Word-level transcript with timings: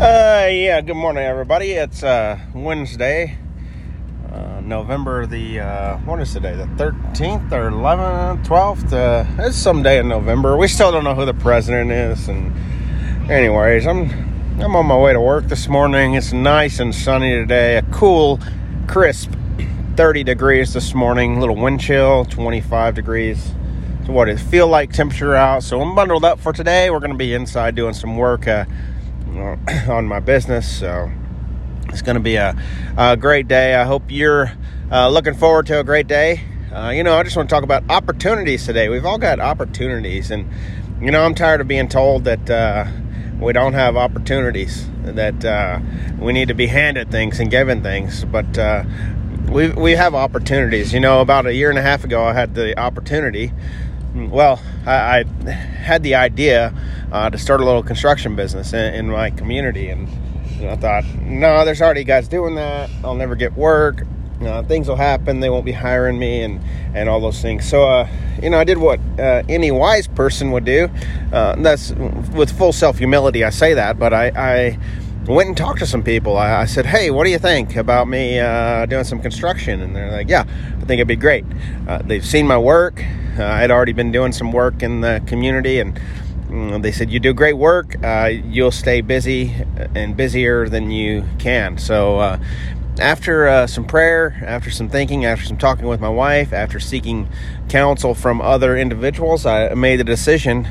Uh, 0.00 0.48
yeah, 0.50 0.80
good 0.80 0.96
morning, 0.96 1.22
everybody. 1.22 1.72
It's 1.72 2.02
uh, 2.02 2.38
Wednesday, 2.54 3.36
uh, 4.32 4.62
November 4.62 5.26
the, 5.26 5.60
uh, 5.60 5.98
what 5.98 6.18
is 6.20 6.32
today, 6.32 6.56
the 6.56 6.64
13th 6.82 7.52
or 7.52 7.70
11th, 7.70 8.46
12th? 8.46 8.92
Uh, 8.94 9.42
it's 9.42 9.58
some 9.58 9.82
day 9.82 9.98
in 9.98 10.08
November. 10.08 10.56
We 10.56 10.68
still 10.68 10.90
don't 10.90 11.04
know 11.04 11.14
who 11.14 11.26
the 11.26 11.34
president 11.34 11.90
is. 11.90 12.30
And, 12.30 12.50
anyways, 13.30 13.86
I'm, 13.86 14.08
I'm 14.58 14.74
on 14.74 14.86
my 14.86 14.96
way 14.96 15.12
to 15.12 15.20
work 15.20 15.48
this 15.48 15.68
morning. 15.68 16.14
It's 16.14 16.32
nice 16.32 16.80
and 16.80 16.94
sunny 16.94 17.32
today, 17.32 17.76
a 17.76 17.82
cool, 17.92 18.40
crisp 18.88 19.30
30 19.98 20.24
degrees 20.24 20.72
this 20.72 20.94
morning, 20.94 21.40
little 21.40 21.56
wind 21.56 21.78
chill, 21.78 22.24
25 22.24 22.94
degrees. 22.94 23.52
So, 24.06 24.14
what 24.14 24.30
it 24.30 24.40
feel 24.40 24.66
like 24.66 24.94
temperature 24.94 25.34
out. 25.34 25.62
So, 25.62 25.82
I'm 25.82 25.94
bundled 25.94 26.24
up 26.24 26.40
for 26.40 26.54
today. 26.54 26.88
We're 26.88 27.00
going 27.00 27.12
to 27.12 27.18
be 27.18 27.34
inside 27.34 27.74
doing 27.74 27.92
some 27.92 28.16
work. 28.16 28.48
Uh, 28.48 28.64
on 29.88 30.06
my 30.06 30.20
business. 30.20 30.78
So 30.78 31.10
it's 31.88 32.02
going 32.02 32.14
to 32.14 32.22
be 32.22 32.36
a, 32.36 32.56
a, 32.96 33.16
great 33.16 33.48
day. 33.48 33.74
I 33.74 33.84
hope 33.84 34.04
you're 34.08 34.52
uh, 34.90 35.08
looking 35.08 35.34
forward 35.34 35.66
to 35.66 35.80
a 35.80 35.84
great 35.84 36.06
day. 36.06 36.42
Uh, 36.72 36.90
you 36.90 37.02
know, 37.02 37.14
I 37.16 37.22
just 37.22 37.36
want 37.36 37.48
to 37.48 37.54
talk 37.54 37.64
about 37.64 37.82
opportunities 37.88 38.64
today. 38.64 38.88
We've 38.88 39.04
all 39.04 39.18
got 39.18 39.40
opportunities, 39.40 40.30
and 40.30 40.48
you 41.00 41.10
know, 41.10 41.22
I'm 41.22 41.34
tired 41.34 41.60
of 41.60 41.68
being 41.68 41.88
told 41.88 42.24
that 42.24 42.48
uh, 42.48 42.86
we 43.40 43.52
don't 43.52 43.72
have 43.72 43.96
opportunities, 43.96 44.88
that 45.02 45.44
uh, 45.44 45.80
we 46.18 46.32
need 46.32 46.48
to 46.48 46.54
be 46.54 46.68
handed 46.68 47.10
things 47.10 47.40
and 47.40 47.50
given 47.50 47.82
things. 47.82 48.24
But 48.24 48.56
uh, 48.56 48.84
we 49.48 49.70
we 49.70 49.92
have 49.92 50.14
opportunities. 50.14 50.92
You 50.92 51.00
know, 51.00 51.20
about 51.20 51.46
a 51.46 51.54
year 51.54 51.70
and 51.70 51.78
a 51.78 51.82
half 51.82 52.04
ago, 52.04 52.24
I 52.24 52.34
had 52.34 52.54
the 52.54 52.78
opportunity 52.78 53.52
well, 54.14 54.60
I, 54.86 55.20
I, 55.20 55.50
had 55.50 56.02
the 56.02 56.16
idea 56.16 56.74
uh, 57.12 57.30
to 57.30 57.38
start 57.38 57.60
a 57.60 57.64
little 57.64 57.82
construction 57.82 58.36
business 58.36 58.72
in, 58.72 58.94
in 58.94 59.08
my 59.08 59.30
community, 59.30 59.88
and 59.88 60.08
you 60.56 60.66
know, 60.66 60.72
I 60.72 60.76
thought, 60.76 61.04
no, 61.22 61.64
there's 61.64 61.80
already 61.80 62.04
guys 62.04 62.28
doing 62.28 62.54
that. 62.56 62.90
I'll 63.02 63.14
never 63.14 63.34
get 63.34 63.54
work. 63.54 64.02
Uh, 64.42 64.62
things 64.62 64.88
will 64.88 64.96
happen. 64.96 65.40
They 65.40 65.50
won't 65.50 65.66
be 65.66 65.72
hiring 65.72 66.18
me, 66.18 66.42
and 66.42 66.60
and 66.94 67.08
all 67.08 67.20
those 67.20 67.42
things. 67.42 67.68
So, 67.68 67.82
uh, 67.82 68.08
you 68.42 68.48
know, 68.50 68.58
I 68.58 68.64
did 68.64 68.78
what 68.78 68.98
uh, 69.18 69.42
any 69.48 69.70
wise 69.70 70.06
person 70.06 70.50
would 70.52 70.64
do. 70.64 70.88
Uh, 71.32 71.56
that's 71.56 71.92
with 71.92 72.56
full 72.56 72.72
self 72.72 72.98
humility. 72.98 73.44
I 73.44 73.50
say 73.50 73.74
that, 73.74 73.98
but 73.98 74.14
I, 74.14 74.32
I 74.34 74.78
went 75.26 75.48
and 75.48 75.56
talked 75.56 75.80
to 75.80 75.86
some 75.86 76.02
people. 76.02 76.38
I, 76.38 76.62
I, 76.62 76.64
said, 76.64 76.86
"Hey, 76.86 77.10
what 77.10 77.24
do 77.24 77.30
you 77.30 77.38
think 77.38 77.76
about 77.76 78.08
me 78.08 78.38
uh, 78.38 78.86
doing 78.86 79.04
some 79.04 79.20
construction?" 79.20 79.82
And 79.82 79.94
they're 79.94 80.10
like, 80.10 80.28
"Yeah, 80.28 80.44
I 80.46 80.84
think 80.84 80.92
it'd 80.98 81.08
be 81.08 81.16
great." 81.16 81.44
Uh, 81.86 82.00
they've 82.02 82.24
seen 82.24 82.46
my 82.46 82.58
work. 82.58 83.04
I'd 83.38 83.70
already 83.70 83.92
been 83.92 84.12
doing 84.12 84.32
some 84.32 84.52
work 84.52 84.82
in 84.82 85.02
the 85.02 85.22
community, 85.26 85.80
and 85.80 85.98
they 86.82 86.92
said, 86.92 87.10
"You 87.10 87.20
do 87.20 87.32
great 87.32 87.56
work. 87.56 87.96
Uh, 88.02 88.30
you'll 88.32 88.70
stay 88.70 89.00
busy 89.00 89.54
and 89.94 90.16
busier 90.16 90.68
than 90.68 90.90
you 90.90 91.24
can." 91.38 91.78
So. 91.78 92.18
Uh, 92.18 92.38
after 92.98 93.48
uh, 93.48 93.66
some 93.66 93.86
prayer, 93.86 94.42
after 94.44 94.70
some 94.70 94.90
thinking, 94.90 95.24
after 95.24 95.46
some 95.46 95.56
talking 95.56 95.86
with 95.86 96.00
my 96.00 96.08
wife, 96.08 96.52
after 96.52 96.78
seeking 96.78 97.30
counsel 97.70 98.14
from 98.14 98.42
other 98.42 98.76
individuals, 98.76 99.46
I 99.46 99.72
made 99.72 100.00
the 100.00 100.04
decision 100.04 100.66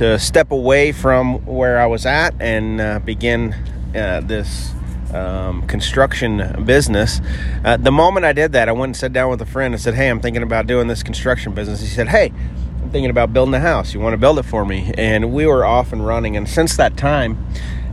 to 0.00 0.18
step 0.18 0.50
away 0.50 0.92
from 0.92 1.44
where 1.44 1.78
I 1.78 1.86
was 1.86 2.06
at 2.06 2.34
and 2.40 2.80
uh, 2.80 2.98
begin 3.00 3.54
uh, 3.94 4.20
this 4.20 4.72
um, 5.12 5.66
construction 5.66 6.64
business. 6.64 7.20
Uh, 7.64 7.76
the 7.76 7.92
moment 7.92 8.24
I 8.24 8.32
did 8.32 8.52
that, 8.52 8.68
I 8.68 8.72
went 8.72 8.90
and 8.90 8.96
sat 8.96 9.12
down 9.12 9.30
with 9.30 9.42
a 9.42 9.46
friend 9.46 9.74
and 9.74 9.82
said, 9.82 9.94
Hey, 9.94 10.08
I'm 10.08 10.20
thinking 10.20 10.42
about 10.42 10.66
doing 10.66 10.86
this 10.88 11.02
construction 11.02 11.52
business. 11.52 11.80
He 11.80 11.86
said, 11.86 12.08
Hey, 12.08 12.32
Thinking 12.90 13.10
about 13.10 13.32
building 13.32 13.54
a 13.54 13.60
house. 13.60 13.94
You 13.94 14.00
want 14.00 14.14
to 14.14 14.18
build 14.18 14.38
it 14.38 14.44
for 14.44 14.64
me? 14.64 14.92
And 14.98 15.32
we 15.32 15.46
were 15.46 15.64
off 15.64 15.92
and 15.92 16.04
running. 16.04 16.36
And 16.36 16.48
since 16.48 16.76
that 16.76 16.96
time, 16.96 17.46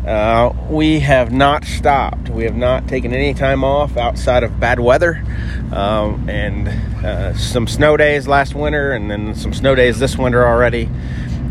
uh, 0.07 0.53
we 0.69 1.01
have 1.01 1.31
not 1.31 1.65
stopped. 1.65 2.29
We 2.29 2.45
have 2.45 2.55
not 2.55 2.87
taken 2.87 3.13
any 3.13 3.33
time 3.33 3.63
off 3.63 3.97
outside 3.97 4.43
of 4.43 4.59
bad 4.59 4.79
weather 4.79 5.23
um, 5.71 6.29
and 6.29 6.67
uh, 7.05 7.35
some 7.35 7.67
snow 7.67 7.97
days 7.97 8.27
last 8.27 8.55
winter, 8.55 8.93
and 8.93 9.11
then 9.11 9.35
some 9.35 9.53
snow 9.53 9.75
days 9.75 9.99
this 9.99 10.17
winter 10.17 10.47
already. 10.47 10.89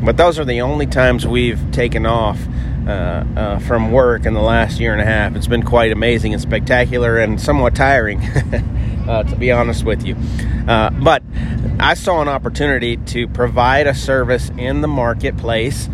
But 0.03 0.17
those 0.17 0.39
are 0.39 0.45
the 0.45 0.63
only 0.63 0.87
times 0.87 1.27
we've 1.27 1.61
taken 1.71 2.07
off 2.07 2.41
uh, 2.87 3.25
uh, 3.37 3.59
from 3.61 3.93
work 3.93 4.27
in 4.27 4.33
the 4.35 4.41
last 4.41 4.81
year 4.81 4.93
and 4.93 5.03
a 5.03 5.05
half. 5.05 5.37
It's 5.37 5.47
been 5.47 5.63
quite 5.63 5.93
amazing 5.93 6.33
and 6.33 6.41
spectacular 6.41 7.19
and 7.19 7.41
somewhat 7.41 7.75
tiring, 7.75 8.21
uh, 9.09 9.23
to 9.25 9.37
be 9.37 9.51
honest 9.53 9.85
with 9.85 10.05
you. 10.05 10.17
Uh, 10.69 10.91
but 10.91 11.23
I 11.79 11.95
saw 11.95 12.23
an 12.23 12.29
opportunity 12.29 12.97
to 12.97 13.29
provide 13.29 13.87
a 13.87 13.95
service 13.95 14.51
in 14.59 14.81
the 14.81 14.89
marketplace 14.89 15.89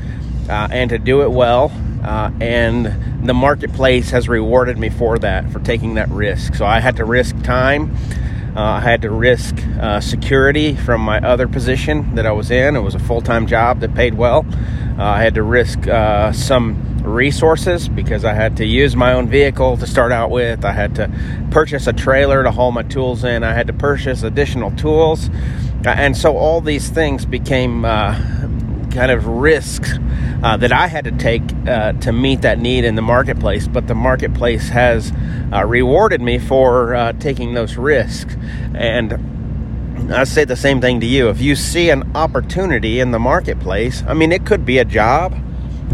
uh, 0.49 0.69
and 0.71 0.91
to 0.91 0.99
do 0.99 1.23
it 1.23 1.31
well. 1.31 1.73
Uh, 2.03 2.31
and 2.41 3.27
the 3.27 3.35
marketplace 3.35 4.11
has 4.11 4.29
rewarded 4.29 4.77
me 4.77 4.89
for 4.89 5.19
that, 5.19 5.51
for 5.53 5.61
taking 5.61 5.95
that 5.95 6.09
risk. 6.11 6.55
So 6.55 6.67
I 6.67 6.81
had 6.81 6.97
to 6.97 7.05
risk 7.05 7.41
time. 7.43 7.97
Uh, 8.57 8.61
I 8.61 8.81
had 8.81 9.03
to 9.03 9.11
risk 9.11 9.57
uh, 9.81 10.01
security 10.01 10.75
from 10.75 11.01
my 11.01 11.21
other 11.21 11.47
position 11.49 12.17
that 12.17 12.27
I 12.27 12.33
was 12.33 12.51
in. 12.51 12.77
It 12.77 12.81
was 12.81 12.95
a 12.95 12.99
full 12.99 13.23
time 13.23 13.47
job 13.47 13.81
that 13.81 13.95
paid 13.95 14.15
well. 14.15 14.45
I 14.99 15.23
had 15.23 15.35
to 15.35 15.43
risk 15.43 15.85
some 16.35 16.92
resources 17.03 17.89
because 17.89 18.25
I 18.25 18.33
had 18.33 18.57
to 18.59 18.65
use 18.65 18.97
my 18.97 19.13
own 19.13 19.29
vehicle 19.29 19.77
to 19.77 19.87
start 19.87 20.13
out 20.13 20.31
with. 20.31 20.65
I 20.65 20.73
had 20.73 20.95
to 20.97 21.11
purchase 21.51 21.87
a 21.87 21.93
trailer 21.93 22.43
to 22.43 22.51
haul 22.51 22.73
my 22.73 22.83
tools 22.83 23.25
in. 23.25 23.45
I 23.45 23.53
had 23.53 23.67
to 23.67 23.73
purchase 23.73 24.23
additional 24.23 24.71
tools. 24.73 25.31
And 25.85 26.17
so 26.17 26.37
all 26.37 26.61
these 26.61 26.89
things 26.89 27.27
became 27.27 27.85
uh, 27.85 28.15
kind 28.93 29.11
of 29.11 29.27
risks 29.27 29.93
uh, 30.43 30.57
that 30.57 30.73
I 30.73 30.87
had 30.87 31.05
to 31.05 31.13
take 31.13 31.43
uh, 31.67 31.93
to 31.93 32.13
meet 32.13 32.43
that 32.43 32.59
need 32.59 32.85
in 32.85 32.95
the 32.95 33.03
marketplace. 33.03 33.67
But 33.67 33.89
the 33.89 33.95
marketplace 33.95 34.69
has 34.69 35.13
uh, 35.53 35.65
rewarded 35.65 36.21
me 36.21 36.39
for 36.39 36.95
uh, 36.95 37.13
taking 37.15 37.55
those 37.55 37.77
risks. 37.77 38.37
And 38.75 40.13
I 40.13 40.25
say 40.25 40.45
the 40.45 40.57
same 40.57 40.81
thing 40.81 41.01
to 41.01 41.07
you. 41.07 41.29
If 41.29 41.41
you 41.41 41.57
see 41.57 41.91
an 41.91 42.17
opportunity 42.17 43.01
in 43.01 43.11
the 43.11 43.19
marketplace, 43.19 44.03
I 44.07 44.15
mean, 44.15 44.33
it 44.33 44.47
could 44.47 44.65
be 44.65 44.79
a 44.79 44.85
job. 44.85 45.37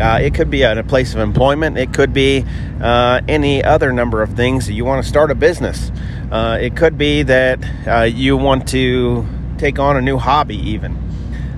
Uh, 0.00 0.18
it 0.20 0.34
could 0.34 0.50
be 0.50 0.62
a, 0.62 0.78
a, 0.78 0.82
place 0.82 1.14
of 1.14 1.20
employment. 1.20 1.76
It 1.76 1.92
could 1.92 2.12
be 2.12 2.44
uh, 2.80 3.20
any 3.28 3.62
other 3.64 3.92
number 3.92 4.22
of 4.22 4.34
things. 4.34 4.70
You 4.70 4.84
want 4.84 5.02
to 5.02 5.08
start 5.08 5.30
a 5.30 5.34
business. 5.34 5.90
it 6.32 6.76
could 6.76 6.96
be 6.96 7.22
that 7.24 8.12
you 8.14 8.36
want 8.36 8.68
to 8.68 9.26
take 9.58 9.78
on 9.78 9.96
a 9.96 10.00
new 10.00 10.18
hobby, 10.18 10.56
even 10.56 11.08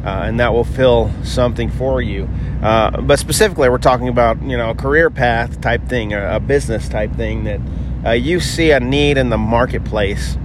uh, 0.04 0.22
and 0.24 0.40
that 0.40 0.52
will 0.52 0.64
fill 0.64 1.10
something 1.22 1.70
for 1.70 2.00
you. 2.00 2.28
Uh, 2.62 3.00
but 3.02 3.18
specifically, 3.18 3.68
we're 3.68 3.78
talking 3.78 4.08
about 4.08 4.40
you 4.42 4.56
know 4.56 4.70
a 4.70 4.74
career 4.74 5.10
path 5.10 5.60
type 5.60 5.86
thing, 5.88 6.12
a, 6.12 6.36
a 6.36 6.40
business 6.40 6.88
type 6.88 7.14
thing 7.16 7.44
that 7.44 7.60
uh, 8.04 8.10
you 8.10 8.40
see 8.40 8.70
a 8.70 8.80
need 8.80 9.18
in 9.18 9.28
the 9.28 9.38
marketplace, 9.38 10.36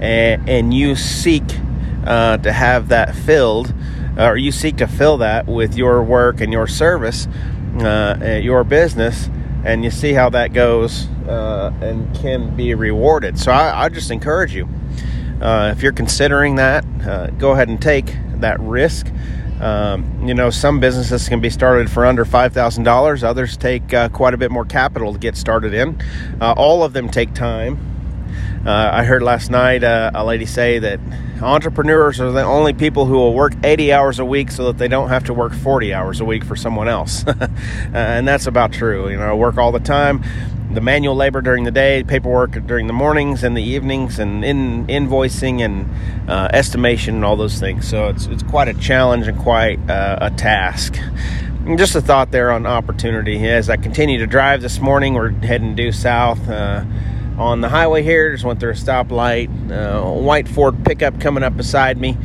and, 0.00 0.48
and 0.48 0.74
you 0.74 0.94
seek 0.94 1.44
uh, 2.06 2.36
to 2.38 2.52
have 2.52 2.88
that 2.88 3.14
filled, 3.14 3.72
or 4.18 4.36
you 4.36 4.52
seek 4.52 4.76
to 4.78 4.86
fill 4.86 5.18
that 5.18 5.46
with 5.46 5.76
your 5.76 6.02
work 6.02 6.40
and 6.40 6.52
your 6.52 6.66
service, 6.66 7.28
uh, 7.80 8.40
your 8.42 8.64
business, 8.64 9.28
and 9.64 9.84
you 9.84 9.90
see 9.90 10.12
how 10.12 10.28
that 10.30 10.52
goes 10.52 11.06
uh, 11.28 11.72
and 11.80 12.14
can 12.16 12.56
be 12.56 12.74
rewarded. 12.74 13.38
So 13.38 13.52
I, 13.52 13.84
I 13.84 13.88
just 13.88 14.10
encourage 14.10 14.54
you. 14.54 14.68
if 15.40 15.82
you're 15.82 15.92
considering 15.92 16.56
that, 16.56 16.84
go 17.38 17.52
ahead 17.52 17.68
and 17.68 17.80
take 17.80 18.14
that 18.40 18.58
risk. 18.60 19.06
Um, 19.60 20.26
you 20.26 20.34
know, 20.34 20.50
some 20.50 20.78
businesses 20.78 21.28
can 21.28 21.40
be 21.40 21.50
started 21.50 21.90
for 21.90 22.06
under 22.06 22.24
$5,000. 22.24 23.22
Others 23.22 23.56
take 23.56 23.92
uh, 23.92 24.08
quite 24.08 24.34
a 24.34 24.36
bit 24.36 24.50
more 24.50 24.64
capital 24.64 25.12
to 25.12 25.18
get 25.18 25.36
started 25.36 25.74
in. 25.74 26.00
Uh, 26.40 26.54
all 26.56 26.84
of 26.84 26.92
them 26.92 27.08
take 27.08 27.34
time. 27.34 27.87
Uh, 28.66 28.90
I 28.92 29.04
heard 29.04 29.22
last 29.22 29.50
night 29.50 29.84
uh, 29.84 30.10
a 30.14 30.24
lady 30.24 30.46
say 30.46 30.78
that 30.78 31.00
entrepreneurs 31.40 32.20
are 32.20 32.32
the 32.32 32.42
only 32.42 32.72
people 32.72 33.06
who 33.06 33.14
will 33.14 33.34
work 33.34 33.54
80 33.62 33.92
hours 33.92 34.18
a 34.18 34.24
week 34.24 34.50
so 34.50 34.64
that 34.66 34.78
they 34.78 34.88
don't 34.88 35.08
have 35.08 35.24
to 35.24 35.34
work 35.34 35.52
40 35.52 35.94
hours 35.94 36.20
a 36.20 36.24
week 36.24 36.44
for 36.44 36.56
someone 36.56 36.88
else. 36.88 37.24
and 37.92 38.26
that's 38.26 38.46
about 38.46 38.72
true. 38.72 39.08
You 39.08 39.16
know, 39.16 39.30
I 39.30 39.34
work 39.34 39.56
all 39.56 39.72
the 39.72 39.80
time 39.80 40.24
the 40.70 40.80
manual 40.80 41.14
labor 41.14 41.40
during 41.40 41.64
the 41.64 41.70
day, 41.70 42.04
paperwork 42.04 42.52
during 42.66 42.86
the 42.86 42.92
mornings 42.92 43.42
and 43.42 43.56
the 43.56 43.62
evenings, 43.62 44.18
and 44.18 44.44
in 44.44 44.86
invoicing 44.86 45.64
and 45.64 45.88
uh, 46.30 46.48
estimation 46.52 47.16
and 47.16 47.24
all 47.24 47.36
those 47.36 47.58
things. 47.58 47.88
So 47.88 48.08
it's 48.08 48.26
it's 48.26 48.42
quite 48.42 48.68
a 48.68 48.74
challenge 48.74 49.26
and 49.26 49.38
quite 49.38 49.78
uh, 49.88 50.18
a 50.20 50.30
task. 50.30 50.98
Just 51.76 51.94
a 51.94 52.00
thought 52.00 52.30
there 52.30 52.50
on 52.50 52.66
opportunity. 52.66 53.46
As 53.48 53.68
I 53.70 53.76
continue 53.76 54.18
to 54.18 54.26
drive 54.26 54.62
this 54.62 54.78
morning, 54.78 55.14
we're 55.14 55.30
heading 55.30 55.74
due 55.74 55.92
south. 55.92 56.48
Uh, 56.48 56.84
on 57.38 57.60
the 57.60 57.68
highway 57.68 58.02
here. 58.02 58.32
Just 58.32 58.44
went 58.44 58.60
through 58.60 58.72
a 58.72 58.74
stoplight. 58.74 59.48
Uh, 59.70 60.02
white 60.10 60.48
Ford 60.48 60.84
pickup 60.84 61.20
coming 61.20 61.42
up 61.42 61.56
beside 61.56 61.98
me. 61.98 62.16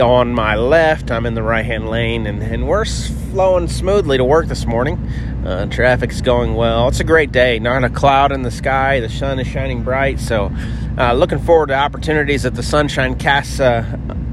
On 0.00 0.32
my 0.32 0.54
left, 0.54 1.10
I'm 1.10 1.26
in 1.26 1.34
the 1.34 1.42
right 1.42 1.64
hand 1.64 1.90
lane, 1.90 2.26
and, 2.26 2.42
and 2.42 2.66
we're 2.66 2.86
flowing 2.86 3.68
smoothly 3.68 4.16
to 4.16 4.24
work 4.24 4.46
this 4.46 4.64
morning. 4.64 4.96
Uh, 5.44 5.66
traffic's 5.66 6.22
going 6.22 6.54
well. 6.54 6.88
It's 6.88 7.00
a 7.00 7.04
great 7.04 7.32
day. 7.32 7.58
Not 7.58 7.84
a 7.84 7.90
cloud 7.90 8.32
in 8.32 8.42
the 8.42 8.50
sky. 8.50 9.00
The 9.00 9.10
sun 9.10 9.38
is 9.40 9.46
shining 9.46 9.82
bright. 9.82 10.18
So, 10.20 10.52
uh, 10.96 11.12
looking 11.12 11.40
forward 11.40 11.66
to 11.66 11.74
opportunities 11.74 12.44
that 12.44 12.54
the 12.54 12.62
sunshine 12.62 13.16
casts 13.16 13.60
uh, 13.60 13.84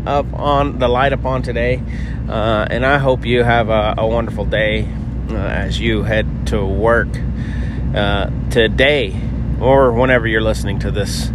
up 0.05 0.31
on 0.33 0.79
the 0.79 0.87
light 0.87 1.11
upon 1.11 1.41
today. 1.41 1.81
Uh, 2.29 2.67
and 2.69 2.85
I 2.85 2.97
hope 2.97 3.25
you 3.25 3.43
have 3.43 3.69
a, 3.69 3.95
a 3.97 4.07
wonderful 4.07 4.45
day 4.45 4.87
uh, 5.29 5.35
as 5.35 5.79
you 5.79 6.03
head 6.03 6.47
to 6.47 6.63
work 6.63 7.11
today 8.51 9.26
or 9.61 9.91
whenever 9.91 10.27
you're 10.27 10.41
listening 10.41 10.79
to 10.79 10.91
this 10.91 11.31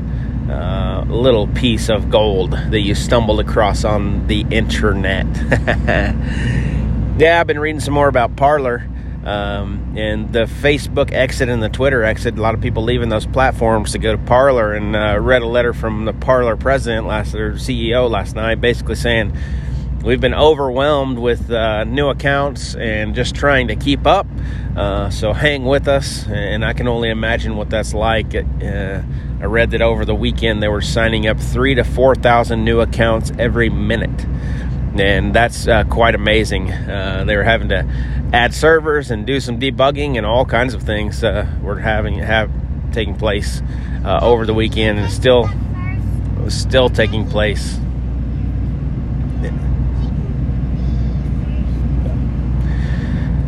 uh, 0.48 1.04
little 1.08 1.46
piece 1.48 1.88
of 1.88 2.10
gold 2.10 2.52
that 2.52 2.80
you 2.80 2.94
stumbled 2.94 3.40
across 3.40 3.84
on 3.84 4.26
the 4.26 4.44
internet. 4.50 5.26
yeah, 7.19 7.38
I've 7.40 7.46
been 7.46 7.58
reading 7.58 7.80
some 7.80 7.94
more 7.94 8.08
about 8.08 8.36
Parler. 8.36 8.88
Um, 9.24 9.94
and 9.96 10.32
the 10.32 10.46
Facebook 10.46 11.12
exit 11.12 11.48
and 11.48 11.62
the 11.62 11.69
Twitter 11.69 12.02
exit, 12.02 12.36
a 12.36 12.42
lot 12.42 12.54
of 12.54 12.60
people 12.60 12.82
leaving 12.82 13.08
those 13.08 13.24
platforms 13.24 13.92
to 13.92 13.98
go 13.98 14.12
to 14.12 14.19
Parler. 14.19 14.72
And 14.72 14.96
uh, 14.96 15.19
read 15.20 15.42
a 15.42 15.46
letter 15.46 15.72
from 15.72 16.04
the 16.06 16.12
Parler 16.12 16.56
president 16.56 17.06
last 17.06 17.34
or 17.34 17.52
CEO 17.52 18.10
last 18.10 18.34
night, 18.34 18.60
basically 18.60 18.96
saying 18.96 19.36
we've 20.02 20.20
been 20.20 20.34
overwhelmed 20.34 21.19
with 21.19 21.50
uh, 21.50 21.84
new 21.84 22.08
accounts 22.08 22.75
and 22.75 23.14
just 23.14 23.34
trying 23.34 23.69
to 23.69 23.76
keep 23.76 24.06
up. 24.06 24.26
Uh, 24.76 25.10
so 25.10 25.32
hang 25.32 25.64
with 25.64 25.87
us, 25.87 26.26
and 26.26 26.64
I 26.64 26.72
can 26.72 26.88
only 26.88 27.10
imagine 27.10 27.56
what 27.56 27.70
that's 27.70 27.94
like. 27.94 28.34
Uh, 28.34 29.02
I 29.40 29.44
read 29.44 29.70
that 29.72 29.82
over 29.82 30.04
the 30.04 30.14
weekend 30.14 30.62
they 30.62 30.69
were 30.69 30.81
signing 30.81 31.26
up 31.26 31.38
three 31.38 31.75
to 31.75 31.84
four 31.84 32.14
thousand 32.14 32.64
new 32.64 32.81
accounts 32.81 33.32
every 33.38 33.69
minute, 33.69 34.25
and 34.99 35.34
that's 35.34 35.69
uh, 35.69 35.84
quite 35.84 36.14
amazing. 36.14 36.70
Uh, 36.70 37.25
they 37.26 37.37
were 37.37 37.44
having 37.44 37.69
to 37.69 37.87
add 38.32 38.55
servers 38.55 39.10
and 39.10 39.26
do 39.26 39.40
some 39.40 39.60
debugging 39.60 40.16
and 40.16 40.25
all 40.25 40.44
kinds 40.44 40.75
of 40.75 40.82
things 40.82 41.22
uh, 41.22 41.46
were 41.62 41.78
having 41.78 42.19
have 42.19 42.50
taking 42.93 43.16
place 43.16 43.62
over 44.05 44.46
the 44.46 44.55
weekend, 44.55 44.98
and 44.98 45.12
still 45.12 45.48
still 46.48 46.88
taking 46.88 47.28
place 47.28 47.78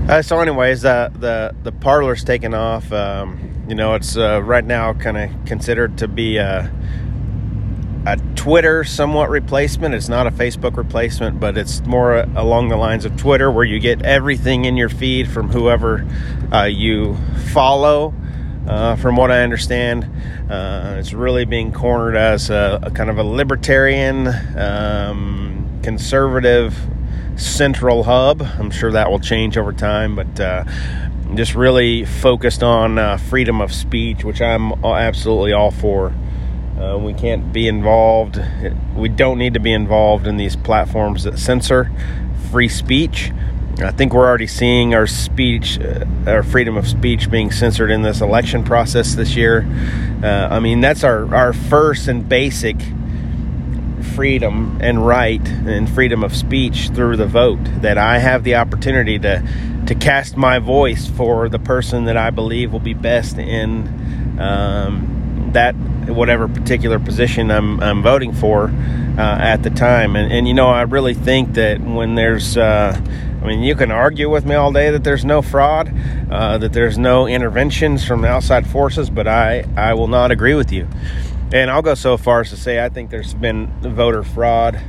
Uh, 0.06 0.20
so, 0.20 0.38
anyways, 0.38 0.84
uh, 0.84 1.08
the 1.14 1.54
the 1.62 1.72
Parler's 1.72 2.24
taken 2.24 2.52
off. 2.52 2.92
Um, 2.92 3.64
you 3.66 3.74
know, 3.74 3.94
it's 3.94 4.18
uh, 4.18 4.42
right 4.42 4.64
now 4.64 4.92
kind 4.92 5.16
of 5.16 5.30
considered 5.46 5.96
to 5.96 6.08
be 6.08 6.36
a, 6.36 6.70
a 8.04 8.18
Twitter 8.34 8.84
somewhat 8.84 9.30
replacement. 9.30 9.94
It's 9.94 10.10
not 10.10 10.26
a 10.26 10.30
Facebook 10.30 10.76
replacement, 10.76 11.40
but 11.40 11.56
it's 11.56 11.80
more 11.86 12.16
along 12.36 12.68
the 12.68 12.76
lines 12.76 13.06
of 13.06 13.16
Twitter, 13.16 13.50
where 13.50 13.64
you 13.64 13.80
get 13.80 14.02
everything 14.02 14.66
in 14.66 14.76
your 14.76 14.90
feed 14.90 15.26
from 15.26 15.48
whoever 15.48 16.06
uh, 16.52 16.64
you 16.64 17.16
follow. 17.54 18.12
Uh, 18.68 18.96
from 18.96 19.16
what 19.16 19.30
I 19.30 19.42
understand, 19.42 20.04
uh, 20.50 20.96
it's 20.98 21.14
really 21.14 21.46
being 21.46 21.72
cornered 21.72 22.16
as 22.16 22.50
a, 22.50 22.78
a 22.82 22.90
kind 22.90 23.08
of 23.08 23.16
a 23.16 23.24
libertarian, 23.24 24.28
um, 24.58 25.80
conservative 25.82 26.74
central 27.36 28.04
hub. 28.04 28.42
I'm 28.42 28.70
sure 28.70 28.92
that 28.92 29.10
will 29.10 29.20
change 29.20 29.56
over 29.56 29.72
time, 29.72 30.16
but 30.16 30.40
uh, 30.40 30.64
just 31.34 31.54
really 31.54 32.04
focused 32.04 32.62
on 32.62 32.98
uh, 32.98 33.16
freedom 33.16 33.60
of 33.60 33.72
speech, 33.72 34.25
which 34.25 34.40
I'm 34.40 34.72
absolutely 34.84 35.52
all 35.52 35.70
for. 35.70 36.14
Uh, 36.78 36.98
we 36.98 37.14
can't 37.14 37.52
be 37.52 37.69
involved. 37.69 38.40
We 38.96 39.08
don't 39.08 39.38
need 39.38 39.54
to 39.54 39.60
be 39.60 39.72
involved 39.72 40.26
in 40.26 40.36
these 40.36 40.56
platforms 40.56 41.25
that 41.25 41.38
censor 41.38 41.90
free 42.50 42.69
speech. 42.69 43.32
I 43.78 43.90
think 43.90 44.12
we're 44.12 44.26
already 44.26 44.46
seeing 44.46 44.94
our 44.94 45.06
speech, 45.06 45.81
uh, 45.81 46.04
our 46.26 46.42
freedom 46.44 46.76
of 46.76 46.86
speech 46.86 47.31
being 47.31 47.50
censored 47.50 47.90
in 47.90 48.02
this 48.02 48.20
election 48.20 48.62
process 48.62 49.14
this 49.14 49.34
year. 49.34 49.66
Uh, 50.22 50.48
I 50.50 50.60
mean, 50.60 50.81
that's 50.81 51.02
our, 51.02 51.32
our 51.34 51.52
first 51.52 52.06
and 52.06 52.28
basic 52.28 52.76
freedom 54.14 54.78
and 54.81 55.06
right 55.06 55.46
and 55.46 55.88
freedom 55.88 56.25
of 56.25 56.34
speech 56.34 56.90
through 56.94 57.16
the 57.16 57.26
vote. 57.26 57.61
That 57.82 57.99
I 57.99 58.19
have 58.19 58.44
the 58.44 58.56
opportunity 58.56 59.19
to 59.20 59.46
to 59.87 59.94
cast 59.94 60.37
my 60.37 60.58
voice 60.58 61.06
for 61.08 61.49
the 61.49 61.58
person 61.58 62.05
that 62.06 62.16
I 62.16 62.31
believe 62.31 62.72
will 62.72 62.81
be 62.81 62.94
best 62.94 63.38
in 63.38 64.38
um, 64.40 65.50
that 65.52 65.75
whatever 66.08 66.49
particular 66.49 66.99
position 66.99 67.50
I'm, 67.50 67.81
I'm 67.81 68.02
voting 68.02 68.32
for 68.32 68.69
uh, 69.19 69.20
at 69.20 69.62
the 69.62 69.70
time. 69.70 70.17
And, 70.17 70.32
and 70.32 70.49
you 70.49 70.55
know, 70.55 70.69
I 70.69 70.82
really 70.82 71.14
think 71.14 71.55
that 71.55 71.81
when 71.81 72.14
there's 72.14 72.56
uh, 72.56 72.99
I 73.44 73.46
mean, 73.46 73.62
you 73.62 73.75
can 73.75 73.90
argue 73.90 74.31
with 74.31 74.46
me 74.46 74.55
all 74.55 74.72
day 74.72 74.90
that 74.90 75.05
there's 75.05 75.22
no 75.22 75.43
fraud, 75.43 75.93
uh, 76.31 76.56
that 76.56 76.72
there's 76.72 76.96
no 76.96 77.26
interventions 77.26 78.02
from 78.02 78.25
outside 78.25 78.67
forces, 78.67 79.10
but 79.10 79.28
I, 79.28 79.67
I 79.76 79.93
will 79.93 80.08
not 80.08 80.31
agree 80.31 80.55
with 80.55 80.72
you. 80.72 80.88
And 81.54 81.70
I'll 81.70 81.82
go 81.82 81.94
so 81.94 82.16
far 82.16 82.40
as 82.40 82.50
to 82.50 82.56
say 82.56 82.84
I 82.84 82.88
think 82.88 83.10
there's 83.10 83.32
been 83.32 83.68
voter 83.80 84.24
fraud 84.24 84.80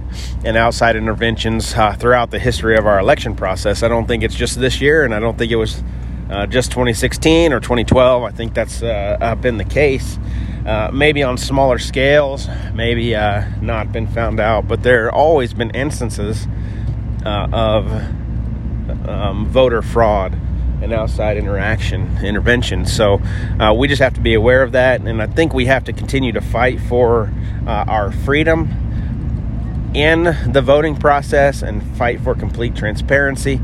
and 0.43 0.57
outside 0.57 0.95
interventions 0.95 1.75
uh, 1.75 1.93
throughout 1.93 2.31
the 2.31 2.39
history 2.39 2.75
of 2.75 2.87
our 2.87 2.97
election 2.97 3.35
process. 3.35 3.83
I 3.83 3.87
don't 3.87 4.07
think 4.07 4.23
it's 4.23 4.33
just 4.33 4.59
this 4.59 4.81
year, 4.81 5.03
and 5.03 5.13
I 5.13 5.19
don't 5.19 5.37
think 5.37 5.51
it 5.51 5.57
was 5.57 5.83
uh, 6.31 6.47
just 6.47 6.71
2016 6.71 7.53
or 7.53 7.59
2012. 7.59 8.23
I 8.23 8.31
think 8.31 8.55
that's 8.55 8.81
uh, 8.81 9.15
uh, 9.21 9.35
been 9.35 9.57
the 9.57 9.63
case. 9.63 10.17
Uh, 10.65 10.89
maybe 10.91 11.21
on 11.21 11.37
smaller 11.37 11.77
scales, 11.77 12.47
maybe 12.73 13.13
uh, 13.13 13.45
not 13.61 13.91
been 13.91 14.07
found 14.07 14.39
out, 14.39 14.67
but 14.67 14.81
there 14.81 15.05
have 15.05 15.13
always 15.13 15.53
been 15.53 15.69
instances 15.69 16.47
of 17.23 17.91
um, 19.07 19.45
voter 19.49 19.83
fraud 19.83 20.35
and 20.85 20.93
outside 20.93 21.35
interaction 21.35 22.17
intervention. 22.23 22.85
So 22.85 23.19
uh, 23.59 23.73
we 23.73 23.87
just 23.87 24.01
have 24.01 24.13
to 24.13 24.21
be 24.21 24.35
aware 24.35 24.63
of 24.63 24.71
that, 24.71 25.01
and 25.01 25.21
I 25.21 25.27
think 25.27 25.53
we 25.53 25.65
have 25.65 25.83
to 25.85 25.93
continue 25.93 26.31
to 26.31 26.41
fight 26.41 26.79
for 26.79 27.33
uh, 27.67 27.85
our 27.87 28.11
freedom 28.11 28.69
in 29.93 30.23
the 30.51 30.61
voting 30.61 30.95
process 30.95 31.61
and 31.61 31.81
fight 31.97 32.21
for 32.21 32.35
complete 32.35 32.75
transparency. 32.75 33.59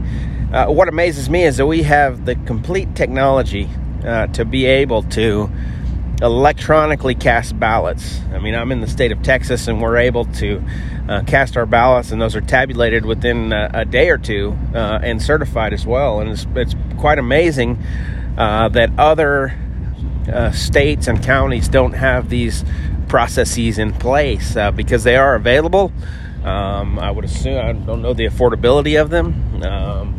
Uh, 0.52 0.68
what 0.68 0.90
amazes 0.90 1.30
me 1.30 1.44
is 1.44 1.58
that 1.58 1.66
we 1.66 1.84
have 1.84 2.26
the 2.26 2.36
complete 2.36 2.96
technology 2.96 3.70
uh, 4.04 4.28
to 4.28 4.44
be 4.44 4.66
able 4.66 5.04
to 5.04 5.50
electronically 6.22 7.16
cast 7.16 7.60
ballots. 7.60 8.20
I 8.32 8.40
mean, 8.40 8.54
I'm 8.54 8.72
in 8.72 8.82
the 8.82 8.88
state 8.88 9.12
of 9.12 9.22
Texas, 9.24 9.68
and 9.68 9.82
we're 9.82 9.98
able 9.98 10.26
to 10.26 10.64
uh, 11.10 11.24
cast 11.24 11.58
our 11.58 11.66
ballots, 11.66 12.12
and 12.12 12.22
those 12.22 12.36
are 12.36 12.42
tabulated 12.42 13.06
within 13.06 13.52
uh, 13.52 13.72
a 13.74 13.86
day 13.86 14.10
or 14.10 14.18
two 14.18 14.58
uh, 14.74 15.00
and 15.02 15.22
certified 15.22 15.74
as 15.74 15.86
well. 15.86 16.20
And 16.20 16.30
it's, 16.30 16.46
it's 16.56 16.76
quite 16.98 17.18
amazing 17.18 17.84
uh, 18.38 18.70
that 18.70 18.92
other 18.98 19.54
uh, 20.32 20.52
states 20.52 21.08
and 21.08 21.24
counties 21.24 21.68
don't 21.68 21.94
have 21.94 22.30
these 22.30 22.64
processes 23.08 23.78
in 23.80 23.92
place 23.92 24.56
uh, 24.56 24.72
because 24.72 25.04
they 25.04 25.16
are 25.16 25.36
available. 25.36 25.92
Um, 26.44 26.98
I 27.00 27.12
would 27.12 27.26
assume 27.26 27.58
I 27.58 27.74
don't 27.74 28.02
know 28.02 28.14
the 28.14 28.26
affordability 28.26 29.00
of 29.02 29.10
them. 29.10 29.64
Um, 29.64 30.18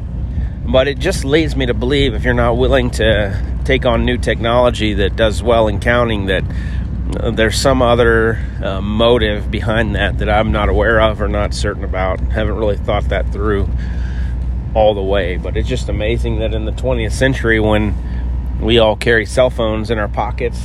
but 0.64 0.86
it 0.86 0.98
just 0.98 1.24
leads 1.24 1.56
me 1.56 1.66
to 1.66 1.74
believe 1.74 2.14
if 2.14 2.24
you're 2.24 2.34
not 2.34 2.56
willing 2.56 2.90
to 2.92 3.51
take 3.62 3.86
on 3.86 4.04
new 4.04 4.18
technology 4.18 4.94
that 4.94 5.16
does 5.16 5.42
well 5.42 5.68
in 5.68 5.80
counting, 5.80 6.26
that 6.26 6.44
uh, 7.18 7.30
there's 7.30 7.56
some 7.56 7.82
other 7.82 8.38
uh, 8.62 8.80
motive 8.80 9.50
behind 9.50 9.94
that 9.94 10.18
that 10.18 10.28
I'm 10.28 10.52
not 10.52 10.68
aware 10.68 11.00
of 11.00 11.20
or 11.20 11.28
not 11.28 11.54
certain 11.54 11.84
about. 11.84 12.20
Haven't 12.20 12.56
really 12.56 12.76
thought 12.76 13.08
that 13.08 13.32
through 13.32 13.68
all 14.74 14.94
the 14.94 15.02
way. 15.02 15.36
But 15.36 15.56
it's 15.56 15.68
just 15.68 15.88
amazing 15.88 16.38
that 16.38 16.54
in 16.54 16.64
the 16.64 16.72
20th 16.72 17.12
century, 17.12 17.60
when 17.60 17.94
we 18.60 18.78
all 18.78 18.96
carry 18.96 19.26
cell 19.26 19.50
phones 19.50 19.90
in 19.90 19.98
our 19.98 20.08
pockets 20.08 20.58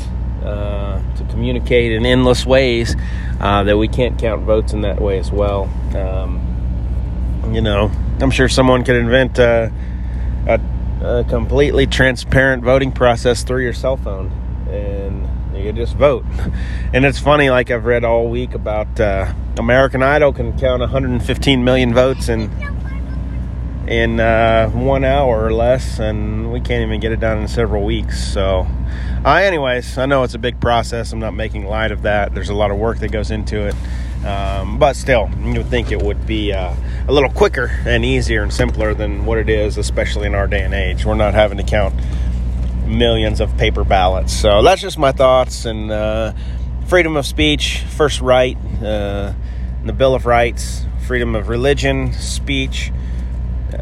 uh, 0.44 1.01
to 1.16 1.24
communicate 1.25 1.92
in 1.92 2.06
endless 2.06 2.46
ways, 2.46 2.96
uh, 3.39 3.63
that 3.63 3.77
we 3.77 3.88
can't 3.88 4.18
count 4.20 4.44
votes 4.44 4.74
in 4.74 4.82
that 4.82 5.01
way 5.01 5.20
as 5.20 5.32
well. 5.32 5.70
Um, 5.96 7.51
you 7.54 7.62
know, 7.62 7.92
I'm 8.20 8.32
sure 8.32 8.50
someone 8.50 8.84
could 8.84 8.96
invent 8.96 9.39
uh, 9.39 9.70
a, 10.48 10.60
a, 11.01 11.24
completely 11.24 11.88
transparent 11.88 12.63
voting 12.63 12.92
process 12.92 13.44
through 13.44 13.63
your 13.63 13.74
cell 13.74 13.98
phone, 13.98 14.32
and 14.70 15.27
you 15.58 15.63
could 15.63 15.75
just 15.75 15.96
vote. 15.96 16.25
And 16.94 17.04
it's 17.04 17.20
funny, 17.20 17.50
like 17.50 17.70
I've 17.70 17.84
read 17.84 18.06
all 18.06 18.30
week 18.30 18.54
about 18.54 18.98
uh, 18.98 19.34
American 19.58 20.01
Idol 20.01 20.32
can 20.32 20.58
count 20.58 20.80
115 20.80 21.63
million 21.63 21.94
votes 21.94 22.30
in 22.30 22.50
in 23.88 24.20
uh, 24.20 24.70
one 24.70 25.04
hour 25.04 25.46
or 25.46 25.54
less, 25.54 26.00
and 26.00 26.51
we 26.51 26.60
can't 26.60 26.84
even 26.86 27.00
get 27.00 27.12
it 27.12 27.20
done 27.20 27.39
in 27.39 27.48
several 27.48 27.84
weeks. 27.84 28.22
So, 28.22 28.68
uh, 29.25 29.34
anyways, 29.36 29.98
I 29.98 30.06
know 30.06 30.24
it's 30.24 30.34
a 30.34 30.39
big 30.39 30.60
process. 30.60 31.13
I'm 31.13 31.20
not 31.20 31.34
making 31.34 31.66
light 31.66 31.92
of 31.92 32.01
that. 32.01 32.34
There's 32.34 32.50
a 32.50 32.54
lot 32.54 32.72
of 32.72 32.77
work 32.77 33.00
that 33.00 33.12
goes 33.12 33.32
into 33.32 33.66
it. 33.68 33.75
Um, 34.26 34.78
but 34.78 34.96
still, 34.96 35.30
you 35.44 35.54
would 35.54 35.68
think 35.68 35.92
it 35.92 36.02
would 36.02 36.26
be 36.26 36.52
uh, 36.52 36.74
a 37.08 37.12
little 37.12 37.30
quicker 37.30 37.72
and 37.86 38.04
easier 38.04 38.44
and 38.44 38.52
simpler 38.52 38.94
than 38.94 39.26
what 39.26 39.38
it 39.38 39.50
is, 39.50 39.78
especially 39.78 40.28
in 40.28 40.36
our 40.36 40.48
day 40.48 40.64
and 40.64 40.74
age. 40.74 41.06
We're 41.06 41.16
not 41.16 41.34
having 41.34 41.58
to 41.58 41.64
count 41.64 41.96
millions 42.86 43.40
of 43.40 43.56
paper 43.58 43.84
ballots. 43.84 44.34
So 44.34 44.62
that's 44.64 44.82
just 44.82 44.98
my 44.98 45.12
thoughts. 45.12 45.66
And 45.66 45.92
uh, 45.92 46.34
freedom 46.88 47.16
of 47.16 47.26
speech, 47.26 47.84
first 47.90 48.22
right, 48.22 48.58
uh, 48.82 49.34
the 49.86 49.94
Bill 49.94 50.16
of 50.16 50.26
Rights, 50.26 50.86
freedom 51.06 51.36
of 51.36 51.48
religion, 51.48 52.14
speech, 52.14 52.92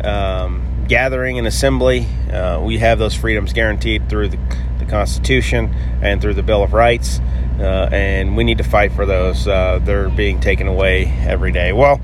um, 0.04 0.86
gathering 0.88 1.38
and 1.38 1.48
assembly. 1.48 2.08
Uh, 2.32 2.62
we 2.62 2.78
have 2.80 3.00
those 3.00 3.16
freedoms 3.16 3.54
guaranteed 3.54 4.10
through 4.10 4.30
the, 4.30 4.38
the 4.38 4.65
the 4.86 4.92
Constitution 4.92 5.74
and 6.02 6.22
through 6.22 6.36
the 6.36 6.44
Bill 6.44 6.64
of 6.64 6.74
Rights. 6.74 7.20
Uh, 7.60 7.88
and 7.92 8.36
we 8.36 8.44
need 8.44 8.58
to 8.58 8.64
fight 8.64 8.92
for 8.92 9.06
those. 9.06 9.48
Uh, 9.48 9.80
they're 9.82 10.10
being 10.10 10.42
taken 10.42 10.68
away 10.68 11.06
every 11.26 11.52
day. 11.52 11.72
Well, 11.72 12.02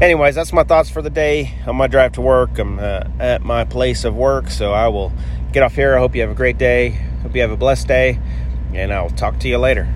anyways, 0.00 0.34
that's 0.34 0.52
my 0.52 0.62
thoughts 0.62 0.90
for 0.90 1.00
the 1.00 1.08
day 1.10 1.54
on 1.66 1.76
my 1.76 1.86
drive 1.86 2.12
to 2.12 2.20
work. 2.20 2.58
I'm 2.58 2.78
uh, 2.78 3.04
at 3.18 3.42
my 3.42 3.64
place 3.64 4.04
of 4.04 4.14
work, 4.14 4.50
so 4.50 4.72
I 4.72 4.88
will 4.88 5.12
get 5.52 5.62
off 5.62 5.74
here. 5.74 5.96
I 5.96 5.98
hope 5.98 6.14
you 6.14 6.20
have 6.20 6.30
a 6.30 6.34
great 6.34 6.58
day. 6.58 6.90
Hope 7.22 7.34
you 7.34 7.40
have 7.40 7.50
a 7.50 7.56
blessed 7.56 7.88
day, 7.88 8.18
and 8.74 8.92
I'll 8.92 9.10
talk 9.10 9.38
to 9.40 9.48
you 9.48 9.56
later. 9.56 9.92